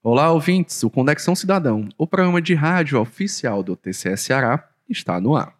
Olá, 0.00 0.30
ouvintes! 0.30 0.84
O 0.84 0.90
Conexão 0.90 1.34
Cidadão, 1.34 1.88
o 1.98 2.06
programa 2.06 2.40
de 2.40 2.54
rádio 2.54 3.00
oficial 3.00 3.64
do 3.64 3.74
TCE 3.74 4.16
Ceará, 4.16 4.68
está 4.88 5.20
no 5.20 5.34
ar. 5.34 5.56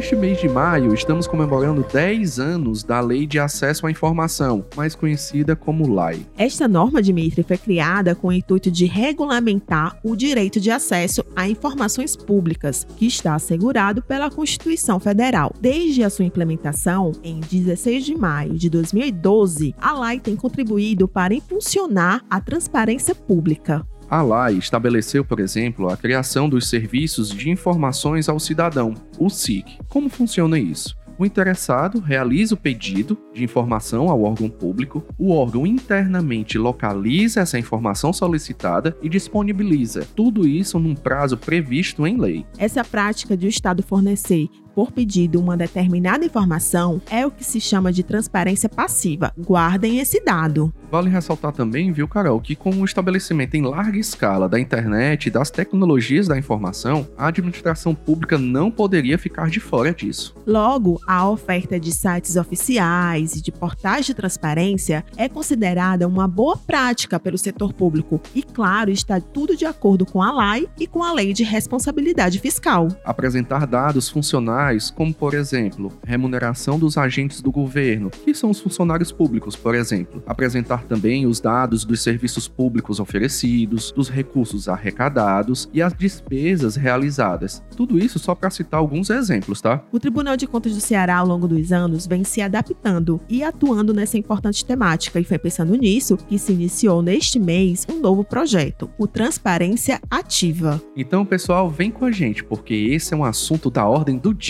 Neste 0.00 0.16
mês 0.16 0.40
de 0.40 0.48
maio, 0.48 0.94
estamos 0.94 1.26
comemorando 1.26 1.84
10 1.92 2.38
anos 2.38 2.82
da 2.82 3.02
Lei 3.02 3.26
de 3.26 3.38
Acesso 3.38 3.86
à 3.86 3.90
Informação, 3.90 4.64
mais 4.74 4.94
conhecida 4.94 5.54
como 5.54 5.86
LAI. 5.86 6.26
Esta 6.38 6.66
norma, 6.66 7.02
Dimitri, 7.02 7.42
foi 7.42 7.58
criada 7.58 8.14
com 8.14 8.28
o 8.28 8.32
intuito 8.32 8.70
de 8.70 8.86
regulamentar 8.86 9.98
o 10.02 10.16
direito 10.16 10.58
de 10.58 10.70
acesso 10.70 11.22
a 11.36 11.46
informações 11.46 12.16
públicas, 12.16 12.86
que 12.96 13.06
está 13.06 13.34
assegurado 13.34 14.02
pela 14.02 14.30
Constituição 14.30 14.98
Federal. 14.98 15.52
Desde 15.60 16.02
a 16.02 16.08
sua 16.08 16.24
implementação, 16.24 17.12
em 17.22 17.38
16 17.40 18.02
de 18.02 18.16
maio 18.16 18.54
de 18.54 18.70
2012, 18.70 19.74
a 19.78 19.92
LAI 19.92 20.18
tem 20.18 20.34
contribuído 20.34 21.06
para 21.06 21.34
impulsionar 21.34 22.24
a 22.30 22.40
transparência 22.40 23.14
pública. 23.14 23.86
A 24.10 24.22
LAI 24.22 24.54
estabeleceu, 24.54 25.24
por 25.24 25.38
exemplo, 25.38 25.88
a 25.88 25.96
criação 25.96 26.48
dos 26.48 26.68
Serviços 26.68 27.30
de 27.30 27.48
Informações 27.48 28.28
ao 28.28 28.40
Cidadão, 28.40 28.92
o 29.16 29.30
SIC. 29.30 29.78
Como 29.88 30.08
funciona 30.08 30.58
isso? 30.58 30.98
O 31.16 31.24
interessado 31.24 32.00
realiza 32.00 32.54
o 32.54 32.56
pedido 32.56 33.16
de 33.32 33.44
informação 33.44 34.08
ao 34.08 34.22
órgão 34.22 34.48
público, 34.48 35.04
o 35.16 35.32
órgão 35.32 35.64
internamente 35.64 36.58
localiza 36.58 37.40
essa 37.40 37.58
informação 37.58 38.12
solicitada 38.12 38.96
e 39.00 39.08
disponibiliza 39.08 40.04
tudo 40.16 40.48
isso 40.48 40.80
num 40.80 40.94
prazo 40.94 41.36
previsto 41.36 42.04
em 42.04 42.16
lei. 42.16 42.44
Essa 42.58 42.82
prática 42.82 43.36
de 43.36 43.46
o 43.46 43.48
Estado 43.48 43.80
fornecer 43.80 44.48
por 44.80 44.92
pedido 44.92 45.38
uma 45.38 45.58
determinada 45.58 46.24
informação 46.24 47.02
é 47.10 47.26
o 47.26 47.30
que 47.30 47.44
se 47.44 47.60
chama 47.60 47.92
de 47.92 48.02
transparência 48.02 48.66
passiva. 48.66 49.30
Guardem 49.38 49.98
esse 49.98 50.24
dado. 50.24 50.72
Vale 50.90 51.10
ressaltar 51.10 51.52
também, 51.52 51.92
viu, 51.92 52.08
Carol, 52.08 52.40
que 52.40 52.56
com 52.56 52.70
o 52.70 52.84
estabelecimento 52.84 53.54
em 53.54 53.62
larga 53.62 53.98
escala 53.98 54.48
da 54.48 54.58
internet 54.58 55.26
e 55.26 55.30
das 55.30 55.50
tecnologias 55.50 56.26
da 56.26 56.38
informação, 56.38 57.06
a 57.16 57.28
administração 57.28 57.94
pública 57.94 58.38
não 58.38 58.70
poderia 58.70 59.18
ficar 59.18 59.50
de 59.50 59.60
fora 59.60 59.92
disso. 59.92 60.34
Logo, 60.46 60.98
a 61.06 61.28
oferta 61.28 61.78
de 61.78 61.92
sites 61.92 62.36
oficiais 62.36 63.36
e 63.36 63.42
de 63.42 63.52
portais 63.52 64.06
de 64.06 64.14
transparência 64.14 65.04
é 65.16 65.28
considerada 65.28 66.08
uma 66.08 66.26
boa 66.26 66.56
prática 66.56 67.20
pelo 67.20 67.36
setor 67.36 67.72
público 67.72 68.20
e, 68.34 68.42
claro, 68.42 68.90
está 68.90 69.20
tudo 69.20 69.54
de 69.54 69.66
acordo 69.66 70.06
com 70.06 70.22
a 70.22 70.54
lei 70.54 70.68
e 70.78 70.86
com 70.86 71.04
a 71.04 71.12
Lei 71.12 71.34
de 71.34 71.44
Responsabilidade 71.44 72.40
Fiscal. 72.40 72.88
Apresentar 73.04 73.66
dados 73.66 74.08
funcionais, 74.08 74.69
como 74.90 75.12
por 75.12 75.34
exemplo, 75.34 75.92
remuneração 76.04 76.78
dos 76.78 76.96
agentes 76.96 77.40
do 77.40 77.50
governo, 77.50 78.10
que 78.10 78.32
são 78.34 78.50
os 78.50 78.60
funcionários 78.60 79.10
públicos, 79.10 79.56
por 79.56 79.74
exemplo. 79.74 80.22
Apresentar 80.26 80.84
também 80.84 81.26
os 81.26 81.40
dados 81.40 81.84
dos 81.84 82.02
serviços 82.02 82.46
públicos 82.46 83.00
oferecidos, 83.00 83.90
dos 83.90 84.08
recursos 84.08 84.68
arrecadados 84.68 85.68
e 85.72 85.82
as 85.82 85.92
despesas 85.92 86.76
realizadas. 86.76 87.62
Tudo 87.76 87.98
isso 87.98 88.18
só 88.18 88.34
para 88.34 88.50
citar 88.50 88.78
alguns 88.78 89.10
exemplos, 89.10 89.60
tá? 89.60 89.82
O 89.90 89.98
Tribunal 89.98 90.36
de 90.36 90.46
Contas 90.46 90.74
do 90.74 90.80
Ceará, 90.80 91.16
ao 91.16 91.26
longo 91.26 91.48
dos 91.48 91.72
anos, 91.72 92.06
vem 92.06 92.22
se 92.22 92.40
adaptando 92.40 93.20
e 93.28 93.42
atuando 93.42 93.92
nessa 93.92 94.18
importante 94.18 94.64
temática, 94.64 95.18
e 95.18 95.24
foi 95.24 95.38
pensando 95.38 95.74
nisso 95.74 96.16
que 96.16 96.38
se 96.38 96.52
iniciou 96.52 97.02
neste 97.02 97.38
mês 97.38 97.86
um 97.90 98.00
novo 98.00 98.22
projeto, 98.22 98.90
o 98.98 99.06
Transparência 99.06 100.00
Ativa. 100.10 100.80
Então, 100.96 101.24
pessoal, 101.24 101.68
vem 101.70 101.90
com 101.90 102.04
a 102.04 102.12
gente, 102.12 102.44
porque 102.44 102.74
esse 102.74 103.14
é 103.14 103.16
um 103.16 103.24
assunto 103.24 103.70
da 103.70 103.86
ordem 103.86 104.18
do 104.18 104.34
dia. 104.34 104.49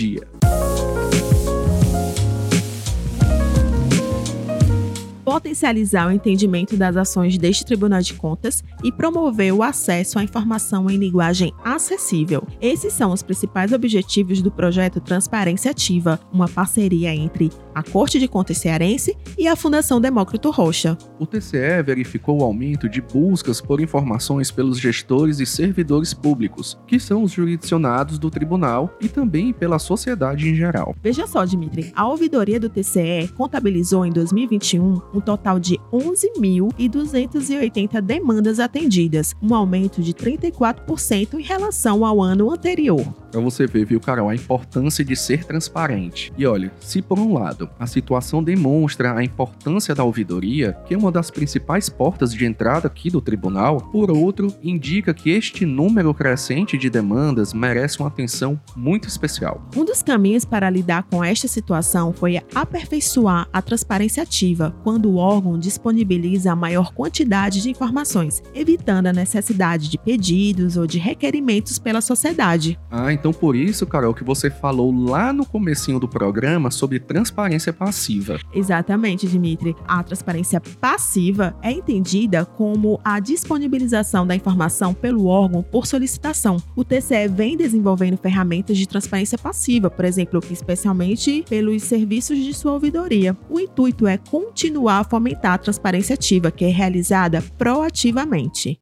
Potencializar 5.31 6.07
o 6.07 6.11
entendimento 6.11 6.75
das 6.75 6.97
ações 6.97 7.37
deste 7.37 7.65
Tribunal 7.65 8.01
de 8.01 8.13
Contas 8.13 8.63
e 8.83 8.91
promover 8.91 9.53
o 9.53 9.63
acesso 9.63 10.19
à 10.19 10.23
informação 10.23 10.89
em 10.89 10.97
linguagem 10.97 11.53
acessível. 11.63 12.43
Esses 12.59 12.91
são 12.91 13.11
os 13.11 13.23
principais 13.23 13.71
objetivos 13.71 14.41
do 14.41 14.51
projeto 14.51 14.99
Transparência 14.99 15.71
Ativa, 15.71 16.19
uma 16.33 16.47
parceria 16.47 17.15
entre 17.15 17.49
a 17.73 17.81
Corte 17.83 18.19
de 18.19 18.27
Contas 18.27 18.57
Cearense 18.57 19.15
e 19.37 19.47
a 19.47 19.55
Fundação 19.55 20.01
Demócrito 20.01 20.49
Rocha. 20.49 20.97
O 21.19 21.25
TCE 21.25 21.81
verificou 21.83 22.41
o 22.41 22.43
aumento 22.43 22.89
de 22.89 23.01
buscas 23.01 23.61
por 23.61 23.79
informações 23.81 24.51
pelos 24.51 24.79
gestores 24.79 25.39
e 25.39 25.45
servidores 25.45 26.13
públicos, 26.13 26.77
que 26.87 26.99
são 26.99 27.23
os 27.23 27.31
jurisdicionados 27.31 28.19
do 28.19 28.29
tribunal 28.29 28.93
e 28.99 29.07
também 29.07 29.53
pela 29.53 29.79
sociedade 29.79 30.49
em 30.49 30.55
geral. 30.55 30.93
Veja 31.01 31.25
só, 31.27 31.45
Dimitri, 31.45 31.93
a 31.95 32.05
ouvidoria 32.07 32.59
do 32.59 32.69
TCE 32.69 33.29
contabilizou 33.35 34.05
em 34.05 34.11
2021 34.11 35.01
um 35.13 35.19
total 35.19 35.59
de 35.59 35.77
11.280 35.91 38.01
demandas 38.01 38.59
atendidas, 38.59 39.33
um 39.41 39.55
aumento 39.55 40.01
de 40.01 40.13
34% 40.13 41.35
em 41.35 41.41
relação 41.41 42.05
ao 42.05 42.21
ano 42.21 42.51
anterior. 42.51 43.05
Para 43.31 43.39
você 43.39 43.65
ver, 43.65 43.85
viu, 43.85 43.99
Carol, 43.99 44.29
a 44.29 44.35
importância 44.35 45.05
de 45.05 45.15
ser 45.15 45.45
transparente. 45.45 46.33
E 46.37 46.45
olha, 46.45 46.71
se 46.79 47.01
por 47.01 47.17
um 47.17 47.33
lado 47.33 47.60
a 47.79 47.87
situação 47.87 48.43
demonstra 48.43 49.15
a 49.15 49.23
importância 49.23 49.93
da 49.93 50.03
ouvidoria, 50.03 50.77
que 50.85 50.93
é 50.93 50.97
uma 50.97 51.11
das 51.11 51.29
principais 51.29 51.89
portas 51.89 52.33
de 52.33 52.45
entrada 52.45 52.87
aqui 52.87 53.09
do 53.09 53.21
tribunal, 53.21 53.81
por 53.91 54.11
outro, 54.11 54.53
indica 54.63 55.13
que 55.13 55.29
este 55.29 55.65
número 55.65 56.13
crescente 56.13 56.77
de 56.77 56.89
demandas 56.89 57.53
merece 57.53 57.99
uma 57.99 58.07
atenção 58.07 58.59
muito 58.75 59.07
especial. 59.07 59.61
Um 59.75 59.85
dos 59.85 60.01
caminhos 60.01 60.45
para 60.45 60.69
lidar 60.69 61.03
com 61.03 61.23
esta 61.23 61.47
situação 61.47 62.13
foi 62.13 62.39
aperfeiçoar 62.53 63.47
a 63.53 63.61
transparência 63.61 64.23
ativa, 64.23 64.75
quando 64.83 65.09
o 65.09 65.15
órgão 65.15 65.57
disponibiliza 65.57 66.51
a 66.51 66.55
maior 66.55 66.93
quantidade 66.93 67.61
de 67.61 67.69
informações, 67.69 68.41
evitando 68.53 69.07
a 69.07 69.13
necessidade 69.13 69.89
de 69.89 69.97
pedidos 69.97 70.77
ou 70.77 70.87
de 70.87 70.97
requerimentos 70.97 71.77
pela 71.77 72.01
sociedade. 72.01 72.79
Ah, 72.89 73.13
então 73.13 73.31
por 73.31 73.55
isso, 73.55 73.85
Carol, 73.85 74.13
que 74.13 74.23
você 74.23 74.49
falou 74.49 74.91
lá 74.91 75.31
no 75.31 75.45
comecinho 75.45 75.99
do 75.99 76.07
programa 76.07 76.71
sobre 76.71 76.99
transparência 76.99 77.50
passiva. 77.73 78.39
Exatamente, 78.53 79.27
Dimitri. 79.27 79.75
A 79.87 80.03
transparência 80.03 80.61
passiva 80.79 81.55
é 81.61 81.71
entendida 81.71 82.45
como 82.45 82.99
a 83.03 83.19
disponibilização 83.19 84.25
da 84.25 84.35
informação 84.35 84.93
pelo 84.93 85.25
órgão 85.25 85.63
por 85.63 85.85
solicitação. 85.85 86.57
O 86.75 86.83
TCE 86.83 87.27
vem 87.27 87.55
desenvolvendo 87.55 88.17
ferramentas 88.17 88.77
de 88.77 88.87
transparência 88.87 89.37
passiva, 89.37 89.89
por 89.89 90.05
exemplo, 90.05 90.41
especialmente 90.49 91.45
pelos 91.49 91.83
serviços 91.83 92.37
de 92.37 92.53
sua 92.53 92.73
ouvidoria. 92.73 93.37
O 93.49 93.59
intuito 93.59 94.07
é 94.07 94.17
continuar 94.17 94.99
a 94.99 95.03
fomentar 95.03 95.53
a 95.53 95.57
transparência 95.57 96.13
ativa, 96.13 96.51
que 96.51 96.65
é 96.65 96.69
realizada 96.69 97.41
proativamente. 97.57 98.80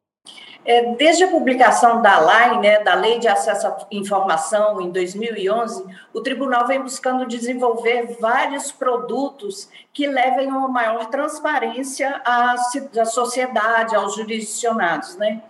É, 0.70 0.94
desde 0.94 1.24
a 1.24 1.28
publicação 1.28 2.00
da 2.00 2.20
LAI, 2.20 2.60
né, 2.60 2.78
da 2.78 2.94
Lei 2.94 3.18
de 3.18 3.26
Acesso 3.26 3.66
à 3.66 3.76
Informação, 3.90 4.80
em 4.80 4.92
2011, 4.92 5.84
o 6.14 6.20
tribunal 6.20 6.64
vem 6.68 6.80
buscando 6.80 7.26
desenvolver 7.26 8.16
vários 8.20 8.70
produtos 8.70 9.68
que 9.92 10.06
levem 10.06 10.48
a 10.48 10.56
uma 10.56 10.68
maior 10.68 11.06
transparência 11.06 12.22
à, 12.24 12.52
à 12.52 13.04
sociedade, 13.04 13.96
aos 13.96 14.14
jurisdicionados. 14.14 15.16
Né? 15.16 15.42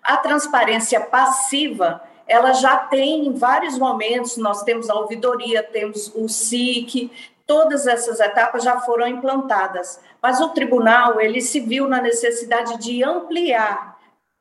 A 0.00 0.16
transparência 0.18 1.00
passiva 1.00 2.00
ela 2.24 2.52
já 2.52 2.76
tem 2.76 3.26
em 3.26 3.32
vários 3.34 3.76
momentos, 3.76 4.36
nós 4.36 4.62
temos 4.62 4.88
a 4.88 4.94
ouvidoria, 4.94 5.60
temos 5.60 6.06
o 6.14 6.28
SIC, 6.28 7.10
todas 7.44 7.84
essas 7.84 8.20
etapas 8.20 8.62
já 8.62 8.78
foram 8.82 9.08
implantadas, 9.08 10.00
mas 10.22 10.40
o 10.40 10.50
tribunal 10.50 11.20
ele 11.20 11.40
se 11.40 11.58
viu 11.58 11.88
na 11.88 12.00
necessidade 12.00 12.78
de 12.78 13.02
ampliar 13.02 13.89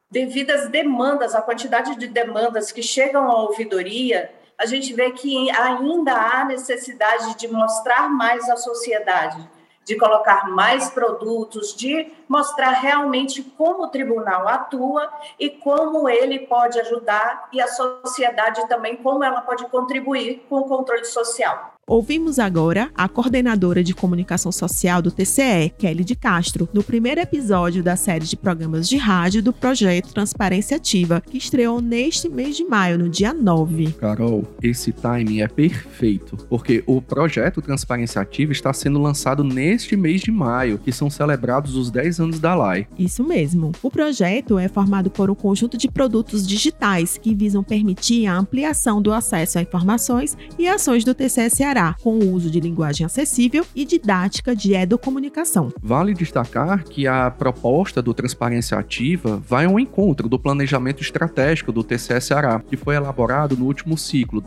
devido 0.09 0.51
às 0.51 0.67
demandas, 0.67 1.35
a 1.35 1.41
quantidade 1.41 1.95
de 1.95 2.07
demandas 2.07 2.71
que 2.71 2.81
chegam 2.81 3.29
à 3.29 3.41
ouvidoria, 3.43 4.31
a 4.57 4.65
gente 4.65 4.93
vê 4.93 5.11
que 5.11 5.49
ainda 5.51 6.13
há 6.13 6.43
necessidade 6.45 7.37
de 7.37 7.47
mostrar 7.47 8.09
mais 8.09 8.49
à 8.49 8.57
sociedade, 8.57 9.49
de 9.85 9.95
colocar 9.95 10.49
mais 10.49 10.89
produtos, 10.89 11.73
de 11.73 12.11
mostrar 12.27 12.71
realmente 12.71 13.41
como 13.41 13.83
o 13.83 13.88
tribunal 13.88 14.47
atua 14.47 15.11
e 15.39 15.50
como 15.50 16.09
ele 16.09 16.39
pode 16.39 16.79
ajudar 16.79 17.47
e 17.53 17.62
a 17.62 17.67
sociedade 17.67 18.67
também 18.67 18.97
como 18.97 19.23
ela 19.23 19.41
pode 19.41 19.65
contribuir 19.67 20.45
com 20.50 20.57
o 20.57 20.67
controle 20.67 21.05
social. 21.05 21.73
Ouvimos 21.89 22.38
agora 22.38 22.91
a 22.94 23.09
coordenadora 23.09 23.83
de 23.83 23.95
comunicação 23.95 24.51
social 24.51 25.01
do 25.01 25.09
TCE, 25.09 25.74
Kelly 25.75 26.03
de 26.03 26.15
Castro, 26.15 26.69
no 26.71 26.83
primeiro 26.83 27.19
episódio 27.19 27.81
da 27.81 27.95
série 27.95 28.25
de 28.25 28.38
programas 28.38 28.88
de 28.88 28.95
rádio 28.95 29.41
do 29.41 29.51
projeto 29.51 30.13
Transparência 30.13 30.77
Ativa, 30.77 31.19
que 31.19 31.39
estreou 31.39 31.81
neste 31.81 32.30
mês 32.30 32.56
de 32.56 32.63
maio, 32.63 33.00
no 33.00 33.09
dia 33.09 33.33
9. 33.33 33.94
Carol, 33.94 34.47
esse 34.62 34.91
timing 34.91 35.41
é 35.41 35.47
perfeito, 35.47 36.38
porque 36.47 36.83
o 36.86 37.01
projeto 37.01 37.59
Transparência 37.59 38.21
Ativa 38.21 38.51
está 38.51 38.71
sendo 38.71 39.01
lançado 39.01 39.44
neste 39.44 39.95
mês 39.95 40.21
de 40.21 40.31
maio, 40.31 40.77
que 40.77 40.91
são 40.91 41.09
celebrados 41.09 41.75
os 41.75 41.89
10 41.89 42.19
anos 42.19 42.39
da 42.39 42.53
LAI. 42.53 42.88
Isso 43.00 43.24
mesmo. 43.24 43.71
O 43.81 43.89
projeto 43.89 44.59
é 44.59 44.68
formado 44.68 45.09
por 45.09 45.31
um 45.31 45.36
conjunto 45.36 45.75
de 45.75 45.89
produtos 45.89 46.47
digitais 46.47 47.18
que 47.18 47.33
visam 47.33 47.63
permitir 47.63 48.27
a 48.27 48.38
ampliação 48.38 49.01
do 49.01 49.12
acesso 49.12 49.57
a 49.57 49.63
informações 49.63 50.38
e 50.59 50.68
ações 50.68 51.03
do 51.03 51.15
TCE 51.15 51.50
Ceará 51.50 51.78
Com 52.01 52.19
o 52.19 52.31
uso 52.31 52.49
de 52.49 52.59
linguagem 52.59 53.05
acessível 53.05 53.65
e 53.75 53.85
didática 53.85 54.55
de 54.55 54.73
educomunicação. 54.73 55.71
Vale 55.81 56.13
destacar 56.13 56.83
que 56.83 57.07
a 57.07 57.31
proposta 57.31 58.01
do 58.01 58.13
Transparência 58.13 58.77
Ativa 58.77 59.37
vai 59.37 59.65
ao 59.65 59.79
encontro 59.79 60.27
do 60.27 60.37
planejamento 60.37 61.01
estratégico 61.01 61.71
do 61.71 61.83
TCE 61.83 62.19
Ceará, 62.21 62.59
que 62.59 62.77
foi 62.77 62.95
elaborado 62.95 63.55
no 63.55 63.65
último 63.65 63.97
ciclo 63.97 64.41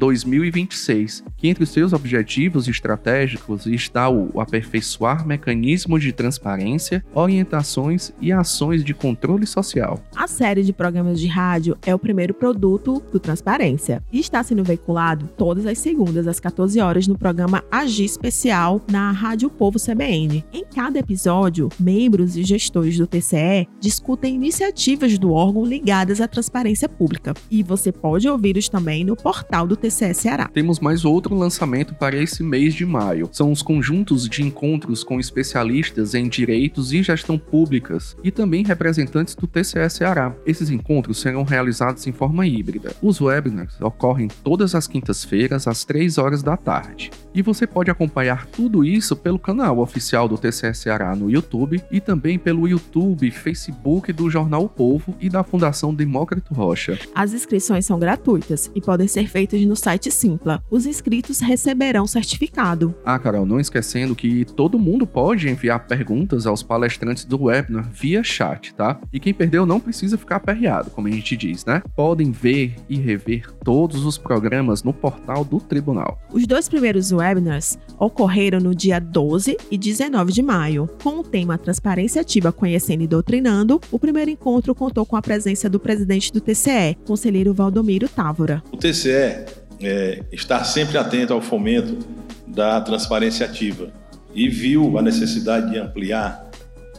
2021-2026, 0.00 1.22
que 1.36 1.48
entre 1.48 1.62
os 1.62 1.70
seus 1.70 1.92
objetivos 1.92 2.66
estratégicos 2.66 3.66
está 3.66 4.08
o 4.08 4.40
aperfeiçoar 4.40 5.26
mecanismos 5.26 6.02
de 6.02 6.12
transparência, 6.12 7.04
orientações 7.14 8.12
e 8.20 8.32
ações 8.32 8.82
de 8.82 8.94
controle 8.94 9.46
social. 9.46 10.02
A 10.16 10.26
série 10.26 10.62
de 10.62 10.72
programas 10.72 11.20
de 11.20 11.26
rádio 11.26 11.76
é 11.84 11.94
o 11.94 11.98
primeiro 11.98 12.32
produto 12.32 13.02
do 13.12 13.20
Transparência 13.20 14.02
e 14.10 14.18
está 14.18 14.42
sendo 14.42 14.64
veiculado 14.64 15.28
todas 15.36 15.66
as 15.66 15.78
segundas 15.78 16.26
às 16.26 16.40
14 16.40 16.80
horas 16.80 17.06
no 17.06 17.18
programa 17.18 17.62
Agir 17.70 18.06
Especial 18.06 18.80
na 18.90 19.10
Rádio 19.10 19.50
Povo 19.50 19.78
CBN. 19.78 20.44
Em 20.52 20.64
cada 20.64 20.98
episódio, 20.98 21.68
membros 21.78 22.36
e 22.36 22.42
gestores 22.42 22.96
do 22.96 23.06
TCE 23.06 23.68
discutem 23.78 24.34
iniciativas 24.34 25.18
do 25.18 25.32
órgão 25.32 25.64
ligadas 25.64 26.20
à 26.20 26.28
transparência 26.28 26.88
pública 26.88 27.34
e 27.50 27.62
você 27.62 27.92
pode 27.92 28.28
ouvi-los 28.28 28.68
também 28.68 29.04
no 29.04 29.16
portal 29.16 29.66
do 29.66 29.76
TCE 29.76 29.89
Ceará. 29.90 30.48
Temos 30.48 30.80
mais 30.80 31.04
outro 31.04 31.34
lançamento 31.34 31.94
para 31.94 32.16
esse 32.16 32.42
mês 32.42 32.74
de 32.74 32.86
maio. 32.86 33.28
São 33.32 33.52
os 33.52 33.62
conjuntos 33.62 34.28
de 34.28 34.42
encontros 34.42 35.04
com 35.04 35.18
especialistas 35.18 36.14
em 36.14 36.28
direitos 36.28 36.92
e 36.92 37.02
gestão 37.02 37.38
públicas 37.38 38.16
e 38.22 38.30
também 38.30 38.64
representantes 38.64 39.34
do 39.34 39.46
TCE 39.46 39.88
Ceará. 39.90 40.34
Esses 40.46 40.70
encontros 40.70 41.20
serão 41.20 41.42
realizados 41.42 42.06
em 42.06 42.12
forma 42.12 42.46
híbrida. 42.46 42.94
Os 43.02 43.20
webinars 43.20 43.80
ocorrem 43.80 44.28
todas 44.42 44.74
as 44.74 44.86
quintas-feiras 44.86 45.66
às 45.66 45.84
3 45.84 46.18
horas 46.18 46.42
da 46.42 46.56
tarde. 46.56 47.10
E 47.34 47.42
você 47.42 47.66
pode 47.66 47.90
acompanhar 47.90 48.46
tudo 48.46 48.84
isso 48.84 49.14
pelo 49.14 49.38
canal 49.38 49.78
oficial 49.78 50.28
do 50.28 50.36
TCE 50.36 50.74
Ceará 50.74 51.14
no 51.14 51.30
YouTube 51.30 51.82
e 51.90 52.00
também 52.00 52.38
pelo 52.38 52.66
YouTube 52.66 53.30
Facebook 53.30 54.12
do 54.12 54.28
Jornal 54.28 54.64
o 54.64 54.68
Povo 54.68 55.14
e 55.20 55.28
da 55.28 55.44
Fundação 55.44 55.94
Demócrito 55.94 56.52
Rocha. 56.52 56.98
As 57.14 57.32
inscrições 57.32 57.86
são 57.86 57.98
gratuitas 57.98 58.70
e 58.74 58.80
podem 58.80 59.06
ser 59.06 59.28
feitas 59.28 59.60
no 59.62 59.76
site 59.80 60.10
Simpla. 60.10 60.62
Os 60.70 60.86
inscritos 60.86 61.40
receberão 61.40 62.06
certificado. 62.06 62.94
Ah, 63.04 63.18
Carol, 63.18 63.44
não 63.44 63.58
esquecendo 63.58 64.14
que 64.14 64.44
todo 64.44 64.78
mundo 64.78 65.06
pode 65.06 65.48
enviar 65.48 65.86
perguntas 65.86 66.46
aos 66.46 66.62
palestrantes 66.62 67.24
do 67.24 67.44
webinar 67.44 67.90
via 67.90 68.22
chat, 68.22 68.74
tá? 68.74 69.00
E 69.12 69.18
quem 69.18 69.34
perdeu 69.34 69.66
não 69.66 69.80
precisa 69.80 70.18
ficar 70.18 70.36
aperreado, 70.36 70.90
como 70.90 71.08
a 71.08 71.10
gente 71.10 71.36
diz, 71.36 71.64
né? 71.64 71.82
Podem 71.96 72.30
ver 72.30 72.76
e 72.88 72.96
rever 72.96 73.50
todos 73.64 74.04
os 74.04 74.18
programas 74.18 74.82
no 74.82 74.92
portal 74.92 75.44
do 75.44 75.58
tribunal. 75.58 76.20
Os 76.32 76.46
dois 76.46 76.68
primeiros 76.68 77.10
webinars 77.10 77.78
ocorreram 77.98 78.60
no 78.60 78.74
dia 78.74 79.00
12 79.00 79.56
e 79.70 79.78
19 79.78 80.32
de 80.32 80.42
maio. 80.42 80.88
Com 81.02 81.18
o 81.18 81.24
tema 81.24 81.58
Transparência 81.58 82.20
Ativa 82.20 82.52
Conhecendo 82.52 83.02
e 83.02 83.06
Doutrinando, 83.06 83.80
o 83.90 83.98
primeiro 83.98 84.30
encontro 84.30 84.74
contou 84.74 85.06
com 85.06 85.16
a 85.16 85.22
presença 85.22 85.68
do 85.68 85.80
presidente 85.80 86.32
do 86.32 86.40
TCE, 86.40 86.96
conselheiro 87.06 87.54
Valdomiro 87.54 88.08
Távora. 88.08 88.62
O 88.72 88.76
TCE 88.76 89.60
é, 89.82 90.22
está 90.30 90.62
sempre 90.64 90.98
atento 90.98 91.32
ao 91.32 91.40
fomento 91.40 91.98
da 92.46 92.80
transparência 92.80 93.46
ativa. 93.46 93.90
E 94.34 94.48
viu 94.48 94.98
a 94.98 95.02
necessidade 95.02 95.70
de 95.70 95.78
ampliar 95.78 96.50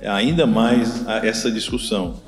ainda 0.04 0.48
mais 0.48 1.06
essa 1.24 1.52
discussão 1.52 2.20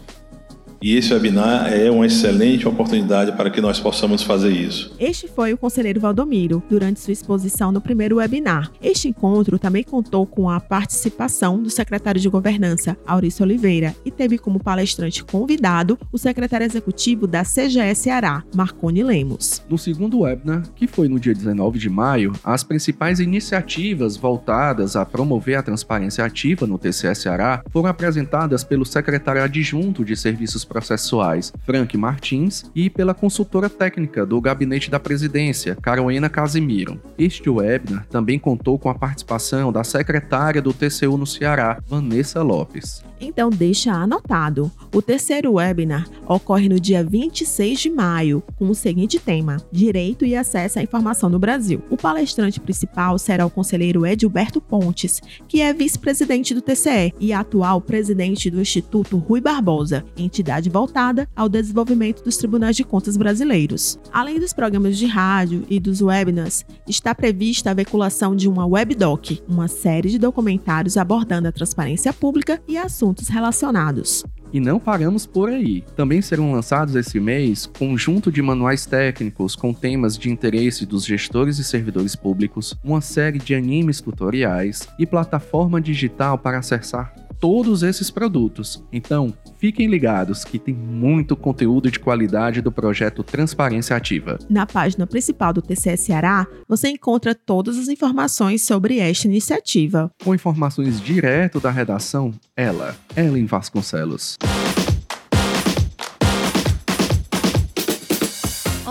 e 0.83 0.97
esse 0.97 1.13
webinar 1.13 1.71
é 1.71 1.89
uma 1.89 2.05
excelente 2.05 2.67
oportunidade 2.67 3.31
para 3.37 3.49
que 3.49 3.61
nós 3.61 3.79
possamos 3.79 4.21
fazer 4.21 4.51
isso. 4.51 4.93
Este 4.99 5.29
foi 5.29 5.53
o 5.53 5.57
conselheiro 5.57 6.01
Valdomiro, 6.01 6.61
durante 6.69 6.99
sua 6.99 7.13
exposição 7.13 7.71
no 7.71 7.79
primeiro 7.79 8.17
webinar. 8.17 8.69
Este 8.81 9.07
encontro 9.07 9.57
também 9.57 9.81
contou 9.81 10.27
com 10.27 10.49
a 10.49 10.59
participação 10.59 11.63
do 11.63 11.69
secretário 11.69 12.19
de 12.19 12.27
Governança, 12.27 12.97
Aurício 13.07 13.45
Oliveira, 13.45 13.95
e 14.03 14.11
teve 14.11 14.37
como 14.37 14.61
palestrante 14.61 15.23
convidado 15.23 15.97
o 16.11 16.17
secretário 16.17 16.65
executivo 16.65 17.27
da 17.27 17.45
CGS 17.45 18.01
Ceará, 18.01 18.43
Marconi 18.53 19.03
Lemos. 19.03 19.63
No 19.69 19.77
segundo 19.77 20.19
webinar, 20.19 20.63
que 20.75 20.85
foi 20.85 21.07
no 21.07 21.17
dia 21.17 21.33
19 21.33 21.79
de 21.79 21.89
maio, 21.89 22.33
as 22.43 22.61
principais 22.61 23.21
iniciativas 23.21 24.17
voltadas 24.17 24.97
a 24.97 25.05
promover 25.05 25.55
a 25.55 25.63
transparência 25.63 26.25
ativa 26.25 26.67
no 26.67 26.77
TCS 26.77 27.19
Ceará 27.19 27.63
foram 27.71 27.87
apresentadas 27.87 28.65
pelo 28.65 28.83
secretário 28.83 29.41
adjunto 29.41 30.03
de 30.03 30.17
Serviços 30.17 30.65
processuais 30.73 31.53
Frank 31.65 31.95
Martins 31.95 32.65
e 32.73 32.89
pela 32.89 33.13
consultora 33.13 33.69
técnica 33.69 34.25
do 34.25 34.41
Gabinete 34.41 34.89
da 34.89 34.99
Presidência, 34.99 35.77
Carolina 35.79 36.29
Casimiro. 36.29 36.99
Este 37.15 37.47
webinar 37.47 38.07
também 38.07 38.39
contou 38.39 38.79
com 38.79 38.89
a 38.89 38.95
participação 38.95 39.71
da 39.71 39.83
secretária 39.83 40.61
do 40.61 40.73
TCU 40.73 41.15
no 41.15 41.27
Ceará, 41.27 41.77
Vanessa 41.87 42.41
Lopes. 42.41 43.03
Então 43.25 43.49
deixa 43.49 43.93
anotado. 43.93 44.69
O 44.93 45.01
terceiro 45.01 45.53
webinar 45.53 46.05
ocorre 46.27 46.67
no 46.67 46.77
dia 46.77 47.03
26 47.03 47.79
de 47.79 47.89
maio, 47.89 48.43
com 48.57 48.69
o 48.69 48.75
seguinte 48.75 49.17
tema: 49.17 49.57
Direito 49.71 50.25
e 50.25 50.35
acesso 50.35 50.77
à 50.77 50.83
informação 50.83 51.29
no 51.29 51.39
Brasil. 51.39 51.81
O 51.89 51.95
palestrante 51.95 52.59
principal 52.59 53.17
será 53.17 53.45
o 53.45 53.49
conselheiro 53.49 54.05
Edilberto 54.05 54.59
Pontes, 54.59 55.21
que 55.47 55.61
é 55.61 55.73
vice-presidente 55.73 56.53
do 56.53 56.61
TCE 56.61 57.13
e 57.17 57.31
atual 57.31 57.79
presidente 57.79 58.49
do 58.49 58.59
Instituto 58.59 59.17
Rui 59.17 59.39
Barbosa, 59.39 60.03
entidade 60.17 60.69
voltada 60.69 61.27
ao 61.33 61.47
desenvolvimento 61.47 62.23
dos 62.23 62.35
tribunais 62.35 62.75
de 62.75 62.83
contas 62.83 63.15
brasileiros. 63.15 63.97
Além 64.11 64.37
dos 64.37 64.51
programas 64.51 64.97
de 64.97 65.05
rádio 65.05 65.63
e 65.69 65.79
dos 65.79 66.01
webinars, 66.01 66.65
está 66.85 67.15
prevista 67.15 67.71
a 67.71 67.73
veiculação 67.73 68.35
de 68.35 68.49
uma 68.49 68.65
webdoc, 68.65 69.41
uma 69.47 69.69
série 69.69 70.09
de 70.09 70.19
documentários 70.19 70.97
abordando 70.97 71.47
a 71.47 71.51
transparência 71.51 72.11
pública 72.11 72.61
e 72.67 72.77
assuntos 72.77 73.12
relacionados. 73.27 74.23
E 74.53 74.59
não 74.59 74.79
paramos 74.79 75.25
por 75.25 75.49
aí. 75.49 75.83
Também 75.95 76.21
serão 76.21 76.51
lançados 76.51 76.95
esse 76.95 77.19
mês 77.19 77.65
conjunto 77.65 78.31
de 78.31 78.39
manuais 78.39 78.85
técnicos 78.85 79.55
com 79.55 79.73
temas 79.73 80.15
de 80.15 80.29
interesse 80.29 80.85
dos 80.85 81.03
gestores 81.03 81.57
e 81.57 81.63
servidores 81.63 82.15
públicos, 82.15 82.75
uma 82.83 83.01
série 83.01 83.39
de 83.39 83.55
animes 83.55 83.99
tutoriais 83.99 84.87
e 84.99 85.07
plataforma 85.07 85.81
digital 85.81 86.37
para 86.37 86.59
acessar 86.59 87.15
todos 87.39 87.83
esses 87.83 88.09
produtos. 88.09 88.81
Então, 88.89 89.33
fiquem 89.63 89.87
ligados 89.87 90.43
que 90.43 90.59
tem 90.59 90.73
muito 90.75 91.37
conteúdo 91.37 91.89
de 91.89 91.97
qualidade 91.97 92.61
do 92.61 92.69
projeto 92.69 93.23
Transparência 93.23 93.95
Ativa. 93.95 94.37
Na 94.49 94.65
página 94.65 95.07
principal 95.07 95.53
do 95.53 95.61
TCS 95.61 96.01
Ceará, 96.01 96.45
você 96.67 96.89
encontra 96.89 97.33
todas 97.33 97.77
as 97.77 97.87
informações 97.87 98.61
sobre 98.61 98.99
esta 98.99 99.25
iniciativa. 99.25 100.11
Com 100.21 100.35
informações 100.35 100.99
direto 100.99 101.61
da 101.61 101.71
redação, 101.71 102.33
ela, 102.57 102.93
Ellen 103.15 103.45
Vasconcelos. 103.45 104.37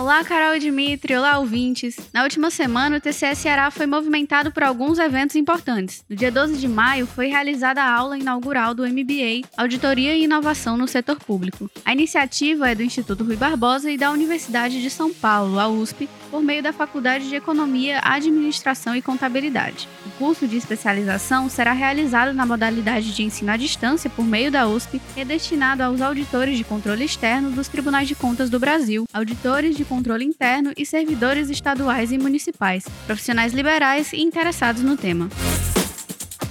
Olá, 0.03 0.21
Carol 0.21 0.53
e 0.53 0.59
Dimitri. 0.59 1.15
Olá, 1.15 1.39
ouvintes. 1.39 1.95
Na 2.11 2.23
última 2.23 2.51
semana, 2.51 2.97
o 2.97 2.99
TCS 2.99 3.37
Ceará 3.37 3.71
foi 3.71 3.85
movimentado 3.85 4.51
por 4.51 4.61
alguns 4.61 4.99
eventos 4.99 5.37
importantes. 5.37 6.03
No 6.09 6.15
dia 6.17 6.29
12 6.29 6.57
de 6.57 6.67
maio, 6.67 7.07
foi 7.07 7.27
realizada 7.27 7.81
a 7.81 7.89
aula 7.89 8.17
inaugural 8.17 8.73
do 8.73 8.85
MBA, 8.85 9.47
Auditoria 9.55 10.13
e 10.13 10.25
Inovação 10.25 10.75
no 10.75 10.89
Setor 10.89 11.19
Público. 11.19 11.71
A 11.85 11.93
iniciativa 11.93 12.69
é 12.69 12.75
do 12.75 12.83
Instituto 12.83 13.23
Rui 13.23 13.37
Barbosa 13.37 13.89
e 13.89 13.97
da 13.97 14.11
Universidade 14.11 14.81
de 14.81 14.89
São 14.89 15.13
Paulo, 15.13 15.57
a 15.57 15.69
USP, 15.69 16.09
por 16.33 16.41
meio 16.41 16.63
da 16.63 16.73
Faculdade 16.73 17.29
de 17.29 17.35
Economia, 17.35 17.99
Administração 18.01 18.95
e 18.95 19.03
Contabilidade. 19.03 19.87
O 20.03 20.09
curso 20.17 20.47
de 20.47 20.57
especialização 20.57 21.47
será 21.47 21.73
realizado 21.73 22.33
na 22.33 22.43
modalidade 22.43 23.13
de 23.13 23.21
ensino 23.21 23.51
à 23.51 23.55
distância 23.55 24.09
por 24.09 24.25
meio 24.25 24.51
da 24.51 24.67
USP 24.67 24.99
e 25.15 25.21
é 25.21 25.25
destinado 25.25 25.83
aos 25.83 26.01
auditores 26.01 26.57
de 26.57 26.63
controle 26.63 27.05
externo 27.05 27.51
dos 27.51 27.67
Tribunais 27.67 28.07
de 28.07 28.15
Contas 28.15 28.49
do 28.49 28.59
Brasil, 28.59 29.05
auditores 29.13 29.77
de 29.77 29.85
controle 29.85 30.25
interno 30.25 30.73
e 30.75 30.83
servidores 30.87 31.51
estaduais 31.51 32.11
e 32.11 32.17
municipais, 32.17 32.83
profissionais 33.05 33.53
liberais 33.53 34.11
e 34.11 34.19
interessados 34.19 34.81
no 34.81 34.97
tema. 34.97 35.29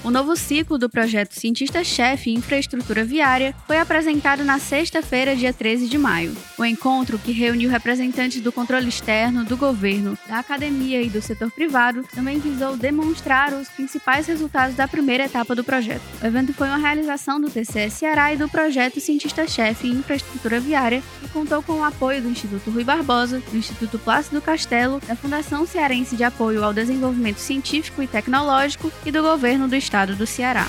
O 0.05 0.11
novo 0.11 0.35
ciclo 0.35 0.77
do 0.79 0.91
projeto 0.91 1.33
Cientista-Chefe 1.33 2.31
em 2.31 2.35
Infraestrutura 2.35 3.05
Viária 3.05 3.55
foi 3.69 3.79
apresentado 3.79 4.43
na 4.43 4.59
sexta-feira, 4.59 5.37
dia 5.37 5.53
13 5.53 5.87
de 5.87 5.97
maio. 5.97 6.37
O 6.59 6.65
encontro, 6.65 7.21
que 7.21 7.31
reuniu 7.31 7.71
representantes 7.71 8.41
do 8.41 8.51
controle 8.51 8.89
externo, 8.89 9.45
do 9.45 9.57
governo, 9.57 10.19
da 10.29 10.41
academia 10.41 11.01
e 11.01 11.09
do 11.09 11.23
setor 11.23 11.53
privado, 11.53 12.03
também 12.13 12.41
visou 12.41 12.77
demonstrar 12.77 13.53
os 13.53 13.69
principais 13.69 14.27
resultados 14.27 14.75
da 14.75 14.89
primeira 14.89 15.27
etapa 15.27 15.55
do 15.55 15.63
projeto. 15.63 16.03
O 16.21 16.27
evento 16.27 16.53
foi 16.53 16.67
uma 16.67 16.79
realização 16.79 17.41
do 17.41 17.49
TCS 17.49 17.93
Ceará 17.93 18.35
e 18.35 18.37
do 18.37 18.49
projeto 18.49 18.99
Cientista-Chefe 18.99 19.87
em 19.87 19.93
Infraestrutura 19.93 20.59
Viária 20.59 21.01
e 21.25 21.29
contou 21.29 21.63
com 21.63 21.75
o 21.75 21.85
apoio 21.85 22.21
do 22.21 22.29
Instituto 22.29 22.73
Rui 22.73 22.83
Barbosa, 22.83 23.41
do 23.53 23.57
Instituto 23.57 24.01
Plácido 24.01 24.43
Castelo, 24.43 25.01
da 25.07 25.15
Fundação 25.15 25.65
Cearense 25.65 26.17
de 26.17 26.25
Apoio 26.25 26.65
ao 26.65 26.75
Desenvolvimento 26.75 27.39
Científico 27.39 28.03
e 28.03 28.09
Tecnológico 28.09 28.91
e 29.07 29.13
do 29.13 29.23
governo 29.23 29.69
do 29.69 29.77
estado 29.77 29.92
estado 29.93 30.17
do 30.17 30.27
Ceará. 30.27 30.65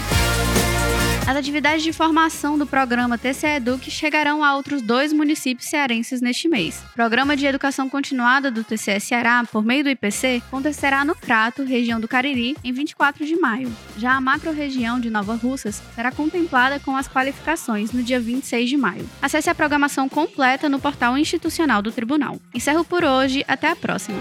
As 1.26 1.38
atividades 1.38 1.82
de 1.82 1.94
formação 1.94 2.58
do 2.58 2.68
programa 2.68 3.18
TCE 3.18 3.56
Educ 3.56 3.90
chegarão 3.90 4.44
a 4.44 4.54
outros 4.54 4.82
dois 4.82 5.14
municípios 5.14 5.70
cearenses 5.70 6.20
neste 6.20 6.50
mês. 6.50 6.84
O 6.92 6.94
programa 6.94 7.38
de 7.38 7.46
educação 7.46 7.88
continuada 7.88 8.52
do 8.52 8.66
TCE 8.66 9.00
Ceará, 9.00 9.42
por 9.50 9.64
meio 9.64 9.86
do 9.86 9.90
IPC, 9.90 10.44
acontecerá 10.46 11.06
no 11.06 11.16
Crato, 11.16 11.64
região 11.64 12.02
do 12.02 12.08
Cariri, 12.10 12.58
em 12.66 12.74
24 12.74 13.26
de 13.26 13.38
maio. 13.38 13.72
Já 13.98 14.12
a 14.12 14.20
macro-região 14.20 15.00
de 15.00 15.10
Nova 15.10 15.36
Russas 15.36 15.82
será 15.96 16.12
contemplada 16.12 16.78
com 16.82 16.98
as 16.98 17.08
qualificações 17.08 17.94
no 17.94 18.04
dia 18.04 18.20
26 18.20 18.70
de 18.70 18.76
maio. 18.76 19.10
Acesse 19.22 19.50
a 19.50 19.56
programação 19.56 20.10
completa 20.10 20.68
no 20.68 20.82
portal 20.82 21.18
institucional 21.18 21.82
do 21.82 21.94
Tribunal. 21.94 22.42
Encerro 22.54 22.84
por 22.84 23.06
hoje, 23.06 23.46
até 23.48 23.72
a 23.72 23.76
próxima. 23.78 24.20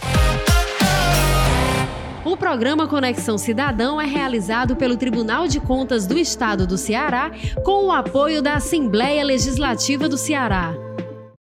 O 2.25 2.37
programa 2.37 2.87
Conexão 2.87 3.37
Cidadão 3.37 3.99
é 3.99 4.05
realizado 4.05 4.77
pelo 4.77 4.95
Tribunal 4.95 5.45
de 5.45 5.59
Contas 5.59 6.07
do 6.07 6.17
Estado 6.17 6.65
do 6.65 6.77
Ceará 6.77 7.31
com 7.65 7.87
o 7.87 7.91
apoio 7.91 8.41
da 8.41 8.53
Assembleia 8.53 9.25
Legislativa 9.25 10.07
do 10.07 10.17
Ceará. 10.17 10.73